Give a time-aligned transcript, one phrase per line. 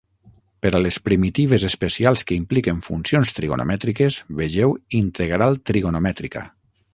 [0.65, 6.45] Per a les primitives especials que impliquen funcions trigonomètriques, vegeu Integral trigonomètrica.